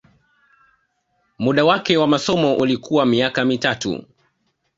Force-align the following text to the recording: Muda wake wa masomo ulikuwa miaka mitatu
Muda 1.39 1.65
wake 1.65 1.97
wa 1.97 2.07
masomo 2.07 2.55
ulikuwa 2.55 3.05
miaka 3.05 3.45
mitatu 3.45 4.03